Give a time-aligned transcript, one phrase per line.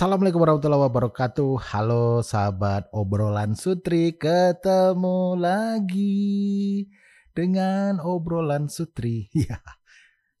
[0.00, 1.60] Assalamualaikum warahmatullahi wabarakatuh.
[1.60, 6.88] Halo sahabat obrolan Sutri, ketemu lagi
[7.36, 9.28] dengan obrolan Sutri.
[9.44, 9.60] Ya.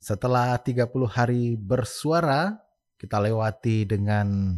[0.00, 2.56] Setelah 30 hari bersuara,
[2.96, 4.56] kita lewati dengan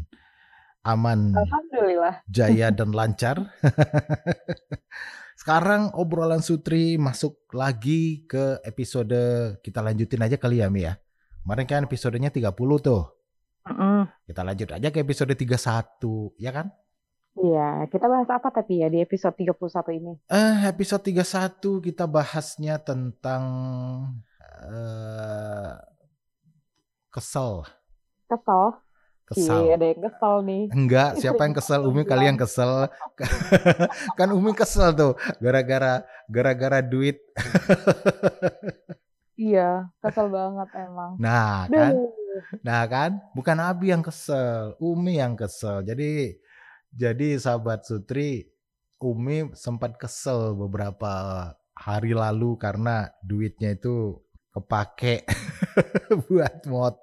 [0.86, 2.22] aman, Alhamdulillah.
[2.30, 3.50] jaya dan lancar.
[5.42, 9.18] Sekarang obrolan Sutri masuk lagi ke episode
[9.66, 10.94] kita lanjutin aja kali ya Mi ya.
[11.42, 13.21] Kemarin kan episodenya 30 tuh.
[13.62, 14.10] Mm-mm.
[14.26, 16.66] Kita lanjut aja ke episode 31, ya kan?
[17.32, 19.56] Iya, kita bahas apa tapi ya di episode 31
[19.96, 20.12] ini?
[20.28, 23.44] Eh, episode 31 kita bahasnya tentang
[24.68, 25.72] eh
[27.08, 27.64] kesel.
[28.28, 28.64] Kesel?
[29.32, 29.58] Kesal.
[29.64, 30.64] Iya, ada yang kesel nih.
[30.76, 31.80] Enggak, siapa yang kesel?
[31.88, 32.92] Umi kali yang kesel.
[34.18, 37.16] kan Umi kesel tuh gara-gara gara-gara duit.
[39.42, 41.18] Iya, kesel banget emang.
[41.18, 41.96] Nah, kan?
[42.62, 43.18] Nah, kan?
[43.36, 45.82] Bukan Abi yang kesel, Umi yang kesel.
[45.82, 46.36] Jadi
[46.92, 48.46] jadi sahabat Sutri,
[49.02, 51.12] Umi sempat kesel beberapa
[51.74, 54.20] hari lalu karena duitnya itu
[54.52, 55.24] kepake
[56.28, 56.54] buat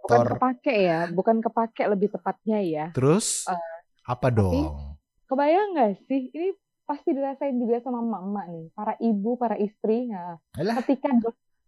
[0.03, 0.25] Bukan motor.
[0.31, 2.85] kepake ya, bukan kepake lebih tepatnya ya.
[2.95, 3.59] Terus Eh,
[4.05, 4.97] apa tapi dong?
[5.29, 6.21] kebayang nggak sih?
[6.35, 6.47] Ini
[6.89, 10.09] pasti dirasain juga sama emak-emak nih, para ibu, para istri.
[10.09, 11.09] Nah, Alah, ketika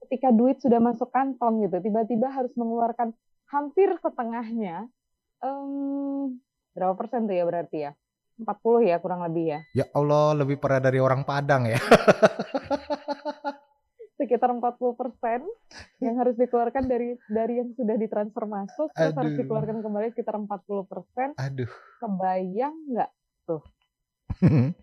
[0.08, 3.14] ketika duit sudah masuk kantong gitu, tiba-tiba harus mengeluarkan
[3.52, 4.88] hampir setengahnya.
[5.44, 6.40] Em,
[6.72, 7.92] berapa persen tuh ya berarti ya?
[8.42, 9.60] 40 ya kurang lebih ya.
[9.76, 11.78] ya Allah lebih parah dari orang Padang ya.
[14.18, 14.62] Sekitar 40
[14.98, 15.42] persen
[16.02, 20.90] yang harus dikeluarkan dari dari yang sudah ditransfer masuk, terus harus dikeluarkan kembali sekitar 40
[20.90, 21.34] persen.
[21.42, 21.70] Aduh.
[22.02, 23.10] Kebayang nggak?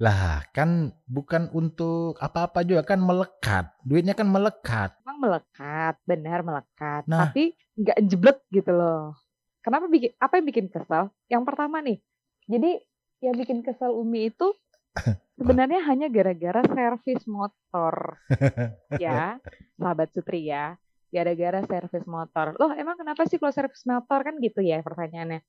[0.00, 3.68] Lah, kan bukan untuk apa-apa juga kan melekat.
[3.84, 4.96] Duitnya kan melekat.
[5.20, 7.04] Melekat, benar melekat.
[7.04, 7.28] Nah.
[7.28, 9.12] Tapi nggak jeblek gitu loh.
[9.60, 11.12] Kenapa bikin, apa yang bikin kesel?
[11.28, 12.00] Yang pertama nih,
[12.48, 12.80] jadi
[13.20, 14.56] yang bikin kesel Umi itu
[15.38, 18.16] sebenarnya hanya gara-gara servis motor.
[19.04, 19.36] ya,
[19.76, 20.80] sahabat Sutri ya.
[21.12, 22.56] Gara-gara servis motor.
[22.56, 25.44] Loh, emang kenapa sih kalau servis motor kan gitu ya pertanyaannya.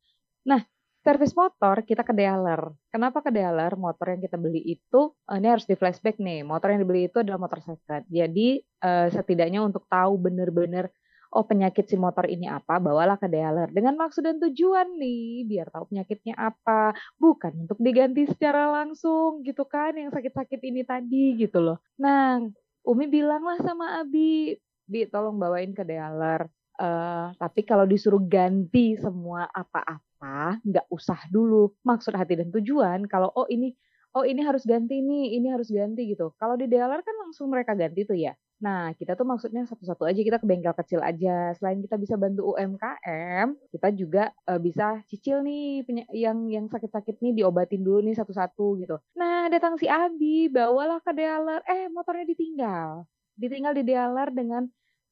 [0.49, 0.61] Nah,
[1.01, 2.73] servis motor kita ke dealer.
[2.93, 3.73] Kenapa ke dealer?
[3.77, 6.45] Motor yang kita beli itu, eh, ini harus di flashback nih.
[6.45, 8.05] Motor yang dibeli itu adalah motor second.
[8.09, 10.89] Jadi eh, setidaknya untuk tahu bener-bener
[11.31, 15.71] oh penyakit si motor ini apa, bawalah ke dealer dengan maksud dan tujuan nih, biar
[15.71, 21.63] tahu penyakitnya apa, bukan untuk diganti secara langsung gitu kan, yang sakit-sakit ini tadi gitu
[21.63, 21.79] loh.
[22.03, 22.43] Nah,
[22.83, 24.59] Umi bilanglah sama Abi,
[24.91, 26.51] Bi tolong bawain ke dealer.
[26.81, 31.69] Eh, tapi kalau disuruh ganti semua apa-apa, nggak usah dulu.
[31.85, 33.77] Maksud hati dan tujuan, kalau oh ini
[34.17, 36.33] oh ini harus ganti nih, ini harus ganti gitu.
[36.41, 38.33] Kalau di dealer kan langsung mereka ganti tuh ya.
[38.61, 41.53] Nah, kita tuh maksudnya satu-satu aja, kita ke bengkel kecil aja.
[41.57, 45.85] Selain kita bisa bantu UMKM, kita juga eh, bisa cicil nih
[46.17, 48.97] yang yang sakit-sakit nih diobatin dulu nih satu-satu gitu.
[49.17, 51.61] Nah, datang si Abi, bawalah ke dealer.
[51.69, 53.05] Eh, motornya ditinggal.
[53.37, 54.65] Ditinggal di dealer dengan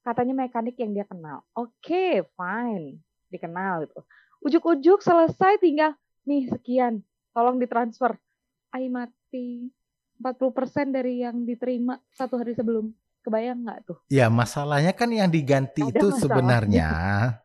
[0.10, 1.46] katanya mekanik yang dia kenal.
[1.54, 2.98] Oke, fine.
[3.30, 4.02] Dikenal gitu.
[4.42, 5.94] Ujuk-ujuk selesai tinggal
[6.26, 7.06] nih sekian.
[7.30, 8.18] Tolong ditransfer.
[8.74, 9.70] Ai mati.
[10.20, 12.90] 40% dari yang diterima satu hari sebelum.
[13.22, 13.98] Kebayang nggak tuh?
[14.10, 16.24] Ya, masalahnya kan yang diganti Ada itu masalahnya.
[16.24, 16.90] sebenarnya.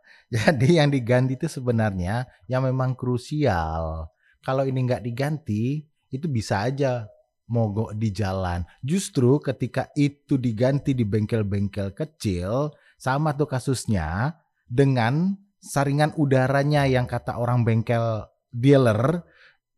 [0.35, 4.09] Jadi yang diganti itu sebenarnya yang memang krusial.
[4.41, 7.11] Kalau ini nggak diganti, itu bisa aja
[7.49, 8.65] mogok di jalan.
[8.81, 17.37] Justru ketika itu diganti di bengkel-bengkel kecil, sama tuh kasusnya dengan saringan udaranya yang kata
[17.37, 19.25] orang bengkel dealer,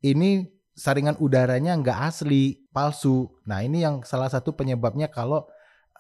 [0.03, 0.47] ini
[0.77, 3.31] saringan udaranya nggak asli, palsu.
[3.49, 5.49] Nah ini yang salah satu penyebabnya kalau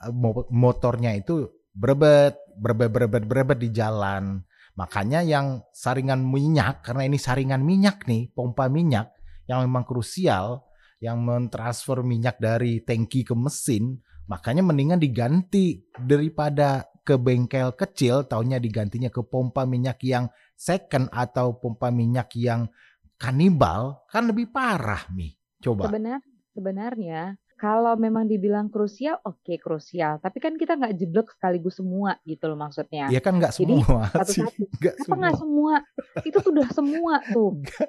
[0.02, 4.42] eh, mo- motornya itu berebet, berebet, berebet, berebet di jalan.
[4.76, 9.08] Makanya yang saringan minyak, karena ini saringan minyak nih, pompa minyak
[9.48, 10.65] yang memang krusial,
[11.00, 18.58] yang mentransfer minyak dari tangki ke mesin, makanya mendingan diganti daripada ke bengkel kecil, taunya
[18.58, 20.26] digantinya ke pompa minyak yang
[20.56, 22.66] second atau pompa minyak yang
[23.20, 25.36] kanibal, kan lebih parah nih.
[25.62, 25.88] Coba.
[25.88, 26.20] Sebenar,
[26.52, 30.20] sebenarnya kalau memang dibilang krusial, oke krusial.
[30.20, 33.08] Tapi kan kita nggak jeblok sekaligus semua gitu loh maksudnya.
[33.08, 34.62] Ya kan nggak Jadi, semua sih, satu-satu.
[34.80, 35.16] nggak Apa semua.
[35.16, 35.72] nggak semua?
[36.20, 37.50] Itu tuh udah semua tuh.
[37.64, 37.88] Nggak.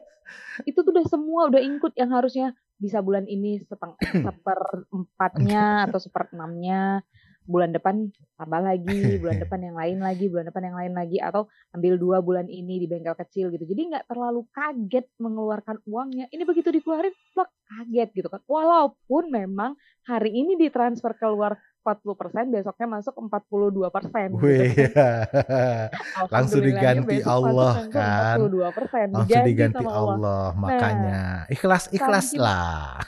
[0.68, 7.02] Itu tuh udah semua, udah include yang harusnya bisa bulan ini seteng seperempatnya atau seperenamnya.
[7.48, 8.84] bulan depan tambah lagi,
[9.24, 12.76] bulan depan yang lain lagi, bulan depan yang lain lagi, atau ambil dua bulan ini
[12.84, 13.64] di bengkel kecil gitu.
[13.64, 16.28] Jadi nggak terlalu kaget mengeluarkan uangnya.
[16.28, 18.44] Ini begitu dikeluarin, plak kaget gitu kan.
[18.52, 21.56] Walaupun memang hari ini ditransfer keluar
[21.88, 22.04] 40%,
[22.52, 23.88] besoknya masuk 42%.
[23.90, 24.28] persen.
[24.36, 26.28] Gitu kan.
[26.28, 28.36] langsung diganti Allah langsung kan.
[28.38, 29.08] 42%.
[29.08, 29.96] Langsung Diganti diganti Allah.
[30.14, 33.00] Allah, Nah, makanya ikhlas-ikhlas saking lah.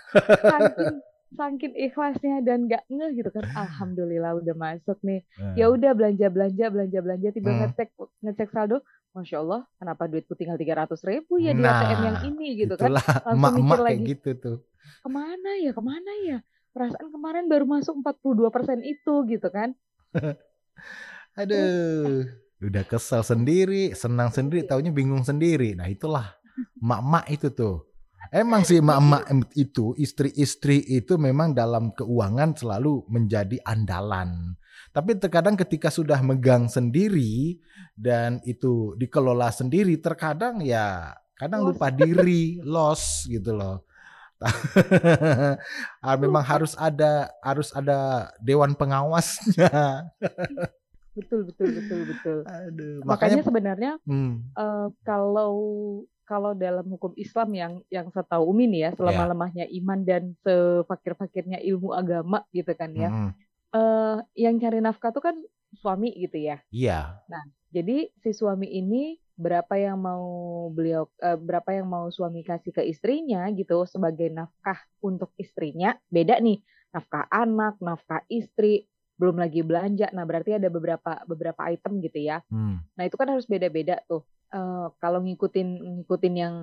[0.42, 0.96] saking
[1.30, 3.46] saking ikhlasnya dan gak ngeh gitu kan.
[3.52, 5.22] Alhamdulillah udah masuk nih.
[5.54, 5.76] Ya Hmm.
[5.76, 7.60] udah belanja belanja belanja belanja tiba Hmm.
[7.66, 7.90] ngecek
[8.24, 8.80] ngecek saldo.
[9.10, 12.94] Masya Allah, kenapa duitku tinggal 300 ribu ya di ATM yang Nah, ini gitu kan.
[12.94, 14.58] itulah Langsung emak-emak mikir kayak lagi, gitu tuh.
[15.00, 16.38] ke mana ya, ke mana ya?
[16.74, 19.74] Perasaan kemarin baru masuk 42% itu gitu kan.
[21.40, 22.28] Aduh,
[22.60, 24.70] udah kesel sendiri, senang sendiri, iya.
[24.70, 25.74] taunya bingung sendiri.
[25.74, 26.36] Nah, itulah
[26.82, 27.90] emak-emak itu tuh.
[28.30, 34.54] Emang sih emak-emak em- itu, istri-istri itu memang dalam keuangan selalu menjadi andalan.
[34.94, 37.58] Tapi terkadang ketika sudah megang sendiri
[37.98, 43.89] dan itu dikelola sendiri, terkadang ya kadang lupa diri, loss gitu loh.
[46.06, 50.08] Ah, memang harus ada harus ada dewan pengawasnya.
[51.12, 52.38] Betul, betul, betul, betul.
[52.48, 55.54] Aduh, Makanya makanya sebenarnya hmm, eh, kalau
[56.24, 58.96] kalau dalam hukum Islam yang yang setahu Umi nih ya, ya.
[58.96, 63.10] selama-lemahnya iman dan sefakir-fakirnya ilmu agama gitu kan ya.
[63.10, 63.32] mm,
[63.76, 65.36] eh yang cari nafkah tuh kan
[65.82, 66.62] suami gitu ya.
[66.70, 67.20] Iya.
[67.28, 67.44] Nah,
[67.74, 70.28] jadi si suami ini berapa yang mau
[70.76, 75.96] beliau eh, berapa yang mau suami kasih ke istrinya gitu sebagai nafkah untuk istrinya.
[76.12, 76.60] Beda nih,
[76.92, 80.12] nafkah anak, nafkah istri, belum lagi belanja.
[80.12, 82.44] Nah, berarti ada beberapa beberapa item gitu ya.
[82.52, 82.84] Hmm.
[83.00, 84.28] Nah, itu kan harus beda-beda tuh.
[84.52, 86.56] Eh, kalau ngikutin ngikutin yang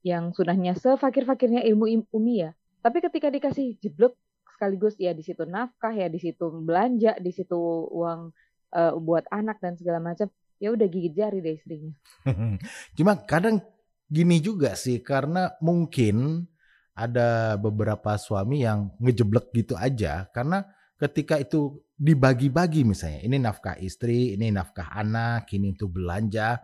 [0.00, 2.56] yang sunahnya sefakir-fakirnya ilmu umi ya.
[2.80, 4.16] Tapi ketika dikasih jeblok
[4.56, 7.56] sekaligus ya di situ nafkah ya di situ belanja, di situ
[7.92, 8.32] uang
[8.72, 10.32] eh, buat anak dan segala macam,
[10.64, 11.92] ya udah gigit jari deh istrinya.
[12.96, 13.60] Cuma kadang
[14.08, 16.48] gini juga sih karena mungkin
[16.96, 20.62] ada beberapa suami yang ngejeblek gitu aja karena
[20.96, 26.62] ketika itu dibagi-bagi misalnya ini nafkah istri, ini nafkah anak, ini itu belanja.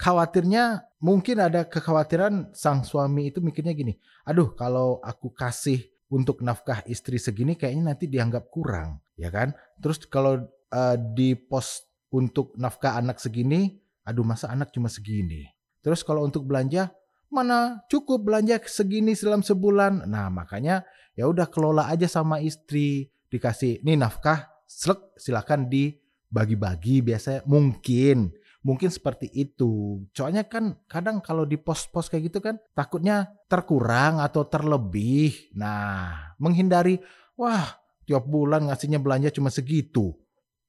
[0.00, 6.80] Khawatirnya mungkin ada kekhawatiran sang suami itu mikirnya gini, aduh kalau aku kasih untuk nafkah
[6.88, 9.52] istri segini kayaknya nanti dianggap kurang, ya kan?
[9.76, 10.40] Terus kalau
[10.72, 15.46] eh, di pos untuk nafkah anak segini, aduh masa anak cuma segini.
[15.80, 16.92] Terus kalau untuk belanja,
[17.30, 20.04] mana cukup belanja segini dalam sebulan.
[20.04, 20.84] Nah makanya
[21.14, 28.34] ya udah kelola aja sama istri, dikasih nih nafkah, slek silakan dibagi-bagi biasanya mungkin.
[28.60, 30.04] Mungkin seperti itu.
[30.12, 35.48] Soalnya kan kadang kalau di pos-pos kayak gitu kan takutnya terkurang atau terlebih.
[35.56, 37.00] Nah, menghindari
[37.40, 40.12] wah tiap bulan ngasihnya belanja cuma segitu.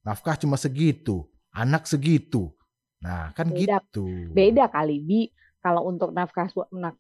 [0.08, 2.52] Nafkah cuma segitu, anak segitu.
[3.04, 4.02] Nah, kan Beda gitu.
[4.38, 5.22] beda kali bi.
[5.62, 6.50] Kalau untuk nafkah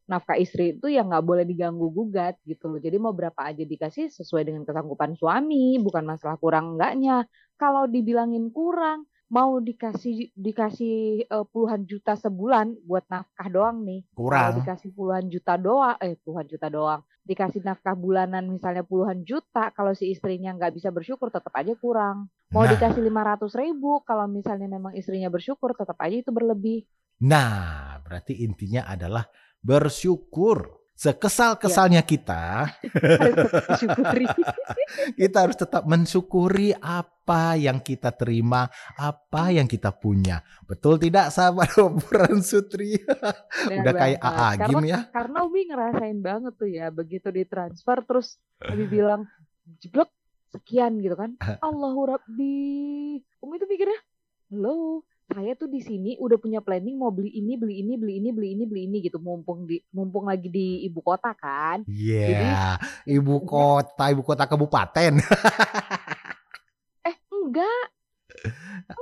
[0.05, 2.77] nafkah istri itu ya nggak boleh diganggu gugat gitu loh.
[2.77, 7.25] Jadi mau berapa aja dikasih sesuai dengan kesanggupan suami, bukan masalah kurang enggaknya.
[7.57, 14.05] Kalau dibilangin kurang, mau dikasih dikasih eh, puluhan juta sebulan buat nafkah doang nih.
[14.29, 14.57] Kalau Kurang.
[14.57, 19.93] dikasih puluhan juta doang, eh puluhan juta doang, dikasih nafkah bulanan misalnya puluhan juta, kalau
[19.93, 22.33] si istrinya nggak bisa bersyukur tetap aja kurang.
[22.51, 26.83] Mau Nah, dikasih 500 ribu, kalau misalnya memang istrinya bersyukur tetap aja itu berlebih.
[27.21, 29.29] nah, berarti intinya adalah
[29.61, 30.80] bersyukur.
[31.01, 34.25] Ya, Sekesal-kesalnya kita, tetap disyukuri.
[35.25, 38.69] kita harus tetap mensyukuri apa yang kita terima,
[39.01, 40.45] apa yang kita punya.
[40.69, 43.01] Betul tidak sahabat obrolan Sutri?
[43.01, 44.19] Benar Udah kayak.
[44.21, 44.99] AA Karena Gim ya.
[45.09, 49.25] karena Umi ngerasain banget tuh ya, begitu ditransfer terus Umi bilang
[49.81, 50.13] jeblok
[50.53, 51.33] sekian gitu kan.
[51.65, 53.17] Allahu Rabbi.
[53.41, 53.97] Umi tuh mikirnya,
[54.53, 58.29] lo saya tuh di sini udah punya planning mau beli ini, beli ini, beli ini,
[58.35, 59.17] beli ini, beli ini gitu.
[59.17, 61.87] Mumpung di mumpung lagi di ibu kota kan.
[62.21, 65.13] Jadi Iya, ibu jadinya kota, ibu kota kabupaten.
[67.07, 67.83] eh enggak,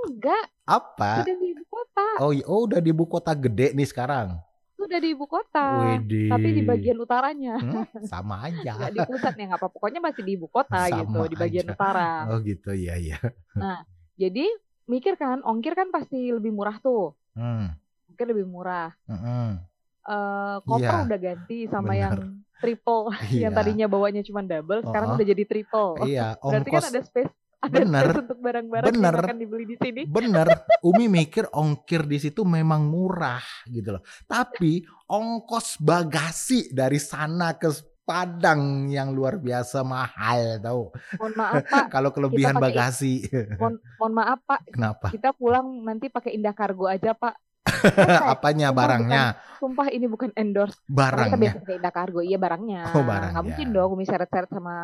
[0.08, 1.26] enggak, Apa?
[1.26, 2.08] sudah di ibu kota.
[2.22, 4.38] Oh, oh udah di ibu kota gede nih sekarang.
[4.80, 6.00] Sudah di ibu kota,
[6.32, 6.70] tapi di Widih.
[6.70, 7.56] bagian utaranya.
[7.60, 8.80] Hmm, sama aja.
[8.80, 11.74] Nggak di pusat ya apa pokoknya masih di ibu kota gitu Sama di bagian aja.
[11.76, 13.18] utara Oh gitu, iya iya.
[13.58, 13.84] nah
[14.16, 14.48] jadi
[14.90, 17.72] mikir kan ongkir kan pasti lebih murah tuh Hmm,
[18.10, 19.62] ongkir lebih murah mm-mm.
[20.02, 22.02] Eh koper Iya, udah ganti sama bener.
[22.02, 22.16] yang
[22.58, 23.04] triple
[23.46, 23.56] yang Iya.
[23.56, 27.34] tadinya bawanya cuma double sekarang Oh, udah jadi triple iya, berarti kan ongkos ada space
[27.60, 30.48] ada bener, space untuk barang-barang yang akan dibeli di sini bener.
[30.90, 34.04] Umi mikir ongkir di situ memang murah gitu loh.
[34.26, 37.68] Tapi ongkos bagasi dari sana ke
[38.10, 40.90] Padang yang luar biasa mahal tahu.
[41.16, 43.14] Mohon maaf Pak, Kalau kelebihan pakai- bagasi.
[43.54, 45.08] mohon, mohon maaf Pak, Kenapa?
[45.10, 47.38] kita pulang nanti pakai Indah Kargo aja Pak.
[48.34, 49.24] Apanya Sumpah barangnya?
[49.60, 50.80] Sumpah ini bukan endorse.
[51.10, 51.38] Karena kita Barangnya.
[51.38, 52.82] biasa pakai Indah Kargo, iya barangnya.
[52.90, 53.32] Oh, barangnya.
[53.36, 54.76] Nggak mungkin dong Umi seret-seret sama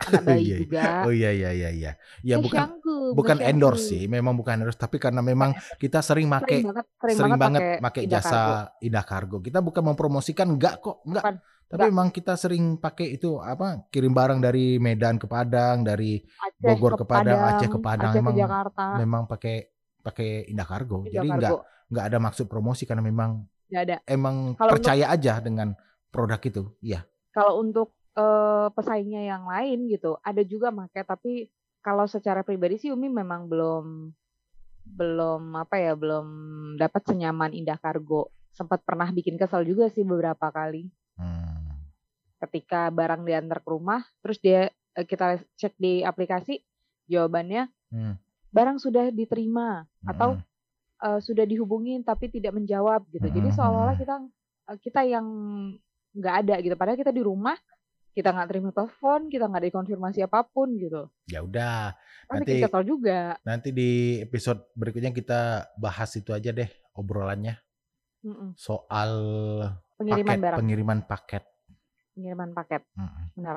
[0.00, 0.58] anak bayi Iya, iya.
[0.60, 0.84] juga.
[1.02, 1.92] Oh iya iya iya iya.
[2.20, 3.50] Ya bukan Kesyangku, bukan kesyangku.
[3.50, 7.36] endorse sih, memang bukan endorse, tapi karena memang kita sering Sering make banget, sering, sering
[7.40, 8.54] banget pakai pakai Indah jasa Kargo.
[8.80, 9.36] Indah Kargo.
[9.40, 11.24] Kita bukan mempromosikan enggak kok, enggak.
[11.24, 11.36] Bukan,
[11.68, 13.84] Tapi memang kita sering pakai itu apa?
[13.88, 18.12] Kirim barang dari Medan ke Padang, dari Aceh Bogor ke ke Padang, Aceh ke Padang
[18.12, 18.84] Aceh ke emang Jakarta.
[18.96, 19.68] memang pakai
[20.00, 21.04] pakai Indah Kargo.
[21.04, 21.36] Indah Jadi Kargo.
[21.36, 21.54] enggak
[21.88, 23.96] enggak ada maksud promosi karena memang Nggak ada.
[24.04, 25.72] emang Kalau percaya aja dengan
[26.08, 26.62] produk itu.
[26.80, 27.04] Iya.
[27.32, 32.90] Kalau untuk eh, pesaingnya yang lain gitu, ada juga make tapi kalau secara pribadi sih
[32.90, 34.10] Umi memang belum
[34.88, 36.26] belum apa ya, belum
[36.80, 38.32] dapat senyaman Indah Kargo.
[38.50, 41.74] Sempat pernah bikin kesel juga sih beberapa kali Hmm.
[42.38, 46.62] ketika barang diantar ke rumah, terus dia eh, kita cek di aplikasi,
[47.06, 48.14] jawabannya Hmm.
[48.50, 50.38] barang sudah diterima atau
[50.98, 53.22] Eh, sudah dihubungin tapi tidak menjawab gitu.
[53.24, 54.14] Jadi seolah-olah kita
[54.66, 55.26] eh, kita yang
[56.10, 56.74] nggak ada gitu.
[56.74, 57.54] Padahal kita di rumah
[58.10, 61.06] kita nggak terima telepon, kita nggak ada konfirmasi apa pun gitu.
[61.24, 61.94] Ya udah,
[62.26, 63.38] Kan Nanti- bikin kesel juga.
[63.40, 65.40] nanti di episode berikutnya kita
[65.74, 67.54] bahas itu aja deh obrolannya
[68.20, 68.58] Mm-mm.
[68.58, 69.10] soal
[69.94, 71.44] Pengiriman paket, barang, pengiriman paket.
[72.12, 73.24] pengiriman paket, Mm-mm.
[73.32, 73.56] benar.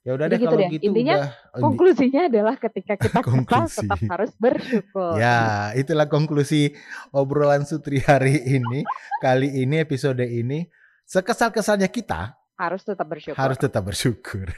[0.00, 0.68] Ya udah deh gitu kalau deh.
[0.72, 1.30] gitu Intinya, udah.
[1.60, 5.12] Konklusinya adalah ketika kita kesal tetap harus bersyukur.
[5.16, 6.74] Ya, itulah konklusi
[7.10, 8.82] obrolan Sutri hari ini.
[9.20, 10.66] Kali ini episode ini
[11.04, 13.40] sekesal-kesalnya kita Harus tetap bersyukur.
[13.40, 14.46] harus tetap bersyukur.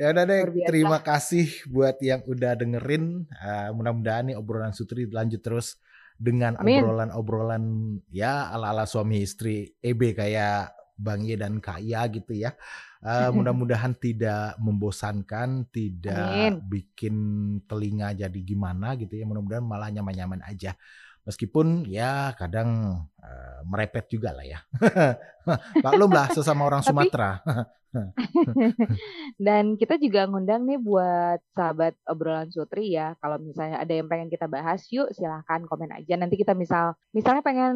[0.00, 0.68] ya udah deh, Luar biasa.
[0.68, 3.04] terima kasih buat yang udah dengerin.
[3.28, 5.76] Eh, mudah-mudahan nih obrolan Sutri lanjut terus
[6.16, 6.84] dengan Amin.
[6.84, 7.64] obrolan-obrolan
[8.08, 12.52] ya ala-ala suami istri EB kayak Bang Ye dan Kak Ya gitu ya.
[13.00, 16.60] Eh, mudah-mudahan tidak membosankan, tidak Amin.
[16.68, 17.16] bikin
[17.64, 19.24] telinga jadi gimana gitu ya.
[19.24, 20.76] Mudah-mudahan malah nyaman-nyaman aja.
[21.28, 24.58] Meskipun ya kadang eh, merepet juga lah ya.
[25.84, 27.40] Maklum lah sesama orang Sumatera.
[29.46, 33.18] Dan kita juga ngundang nih buat sahabat obrolan Sutri ya.
[33.18, 36.14] Kalau misalnya ada yang pengen kita bahas, yuk silahkan komen aja.
[36.14, 37.74] Nanti kita misal, misalnya pengen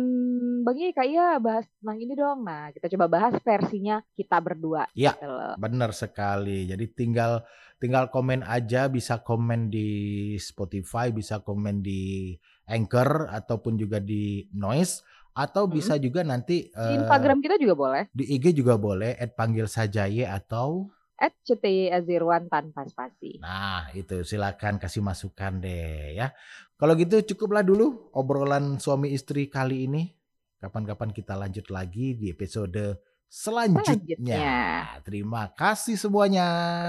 [0.63, 2.47] bagi kak iya bahas tentang ini dong.
[2.47, 4.87] Nah kita coba bahas versinya kita berdua.
[4.95, 5.19] Ya.
[5.19, 5.35] gitu.
[5.59, 6.71] Benar sekali.
[6.71, 7.43] Jadi tinggal
[7.83, 12.33] tinggal komen aja bisa komen di Spotify, bisa komen di
[12.67, 15.75] Anchor ataupun juga di Noise atau Hmm.
[15.75, 18.03] bisa juga nanti Di eh, Instagram kita juga boleh.
[18.11, 23.39] di IG juga boleh at panggil saja ye atau At CTY Azirwan tanpa spasi.
[23.39, 26.35] nah itu silakan kasih masukan deh ya.
[26.75, 30.11] Kalau gitu cukuplah dulu obrolan suami istri kali ini.
[30.59, 32.99] Kapan-kapan kita lanjut lagi di episode
[33.31, 33.95] selanjutnya.
[33.95, 34.55] Selanjutnya.
[35.03, 36.49] Terima kasih semuanya.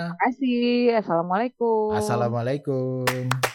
[0.10, 0.66] Terima kasih.
[0.98, 1.94] Assalamualaikum.
[1.94, 3.55] Assalamualaikum.